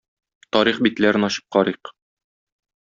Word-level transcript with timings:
Тарих 0.55 0.79
битләрен 0.87 1.29
ачып 1.29 1.47
карыйк. 1.57 1.95